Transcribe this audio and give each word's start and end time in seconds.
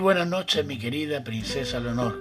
buenas 0.00 0.26
noches, 0.26 0.64
mi 0.66 0.78
querida 0.78 1.24
princesa 1.24 1.80
Leonor. 1.80 2.18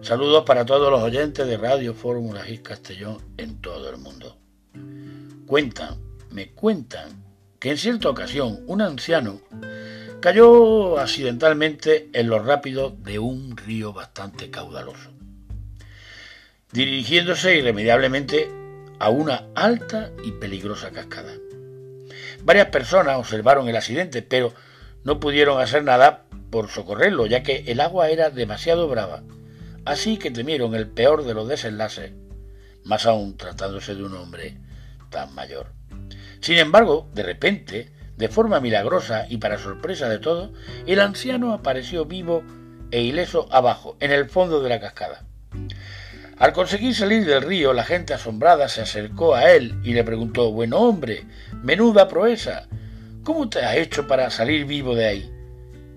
Saludos 0.00 0.44
para 0.46 0.64
todos 0.64 0.90
los 0.90 1.02
oyentes 1.02 1.46
de 1.46 1.56
Radio 1.56 1.92
Fórmula 1.92 2.48
y 2.48 2.58
Castellón 2.58 3.18
en 3.36 3.60
todo 3.60 3.90
el 3.90 3.98
mundo. 3.98 4.38
Cuentan, 5.46 5.98
me 6.30 6.52
cuentan, 6.52 7.24
que 7.58 7.70
en 7.70 7.76
cierta 7.76 8.08
ocasión 8.08 8.64
un 8.66 8.80
anciano 8.80 9.40
cayó 10.20 10.98
accidentalmente 10.98 12.08
en 12.12 12.28
los 12.28 12.46
rápidos 12.46 13.02
de 13.02 13.18
un 13.18 13.56
río 13.56 13.92
bastante 13.92 14.50
caudaloso, 14.50 15.10
dirigiéndose 16.72 17.56
irremediablemente 17.56 18.50
a 18.98 19.10
una 19.10 19.48
alta 19.54 20.12
y 20.24 20.32
peligrosa 20.32 20.90
cascada. 20.90 21.32
Varias 22.42 22.68
personas 22.68 23.18
observaron 23.18 23.68
el 23.68 23.76
accidente, 23.76 24.22
pero 24.22 24.54
no 25.04 25.20
pudieron 25.20 25.60
hacer 25.60 25.84
nada 25.84 26.24
por 26.50 26.68
socorrerlo, 26.68 27.26
ya 27.26 27.42
que 27.42 27.64
el 27.66 27.80
agua 27.80 28.10
era 28.10 28.30
demasiado 28.30 28.88
brava, 28.88 29.22
así 29.84 30.16
que 30.16 30.30
temieron 30.30 30.74
el 30.74 30.88
peor 30.88 31.24
de 31.24 31.34
los 31.34 31.48
desenlaces, 31.48 32.12
más 32.84 33.06
aún 33.06 33.36
tratándose 33.36 33.94
de 33.94 34.04
un 34.04 34.14
hombre 34.14 34.58
tan 35.10 35.34
mayor. 35.34 35.72
Sin 36.40 36.58
embargo, 36.58 37.08
de 37.14 37.22
repente, 37.22 37.92
de 38.16 38.28
forma 38.28 38.60
milagrosa 38.60 39.26
y 39.28 39.38
para 39.38 39.58
sorpresa 39.58 40.08
de 40.08 40.18
todos, 40.18 40.50
el 40.86 41.00
anciano 41.00 41.52
apareció 41.52 42.04
vivo 42.04 42.42
e 42.90 43.02
ileso 43.02 43.48
abajo, 43.50 43.96
en 44.00 44.10
el 44.12 44.28
fondo 44.28 44.62
de 44.62 44.68
la 44.68 44.80
cascada. 44.80 45.24
Al 46.38 46.54
conseguir 46.54 46.94
salir 46.94 47.26
del 47.26 47.42
río, 47.42 47.74
la 47.74 47.84
gente 47.84 48.14
asombrada 48.14 48.68
se 48.68 48.80
acercó 48.80 49.34
a 49.34 49.52
él 49.52 49.78
y 49.84 49.92
le 49.92 50.04
preguntó 50.04 50.50
Buen 50.50 50.72
hombre, 50.72 51.26
menuda 51.62 52.08
proeza. 52.08 52.66
¿Cómo 53.22 53.50
te 53.50 53.60
has 53.60 53.76
hecho 53.76 54.06
para 54.06 54.30
salir 54.30 54.64
vivo 54.64 54.94
de 54.94 55.06
ahí? 55.06 55.30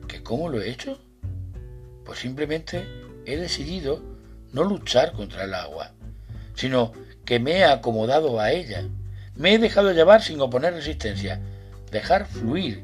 ¿Que 0.10 0.22
cómo 0.22 0.50
lo 0.50 0.62
he 0.62 0.70
hecho? 0.70 1.00
Pues 2.04 2.20
simplemente 2.20 2.86
he 3.26 3.38
decidido 3.38 4.04
no 4.52 4.66
luchar 4.66 5.14
contra 5.14 5.46
el 5.46 5.54
agua, 5.54 5.94
sino 6.54 6.92
que 7.24 7.40
me 7.40 7.60
he 7.60 7.64
acomodado 7.64 8.42
a 8.42 8.52
ella. 8.52 8.84
Me 9.38 9.54
he 9.54 9.58
dejado 9.58 9.94
llevar 9.94 10.22
sin 10.22 10.42
oponer 10.42 10.74
resistencia, 10.74 11.40
dejar 11.92 12.28
fluir. 12.28 12.84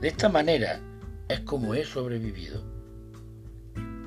De 0.00 0.08
esta 0.08 0.30
manera 0.30 0.80
es 1.28 1.40
como 1.40 1.74
he 1.74 1.84
sobrevivido. 1.84 2.62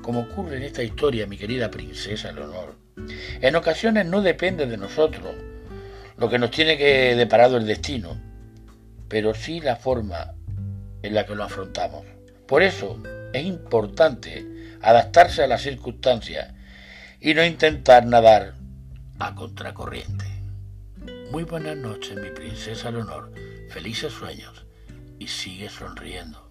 Como 0.02 0.22
ocurre 0.22 0.56
en 0.56 0.64
esta 0.64 0.82
historia, 0.82 1.28
mi 1.28 1.38
querida 1.38 1.70
princesa 1.70 2.32
Leonor, 2.32 2.74
en 3.40 3.54
ocasiones 3.54 4.06
no 4.06 4.22
depende 4.22 4.66
de 4.66 4.76
nosotros 4.76 5.36
lo 6.16 6.28
que 6.28 6.40
nos 6.40 6.50
tiene 6.50 6.76
que 6.76 7.14
deparado 7.14 7.58
el 7.58 7.66
destino, 7.66 8.27
pero 9.08 9.34
sí 9.34 9.60
la 9.60 9.76
forma 9.76 10.34
en 11.02 11.14
la 11.14 11.26
que 11.26 11.34
lo 11.34 11.44
afrontamos. 11.44 12.04
Por 12.46 12.62
eso 12.62 13.00
es 13.32 13.44
importante 13.44 14.46
adaptarse 14.82 15.42
a 15.42 15.46
las 15.46 15.62
circunstancias 15.62 16.54
y 17.20 17.34
no 17.34 17.44
intentar 17.44 18.06
nadar 18.06 18.54
a 19.18 19.34
contracorriente. 19.34 20.24
Muy 21.30 21.44
buenas 21.44 21.76
noches, 21.76 22.16
mi 22.16 22.30
princesa 22.30 22.90
Leonor. 22.90 23.32
Felices 23.70 24.12
sueños 24.12 24.66
y 25.18 25.28
sigue 25.28 25.68
sonriendo. 25.68 26.47